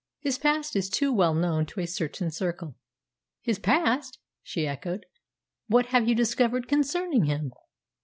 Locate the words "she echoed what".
4.41-5.85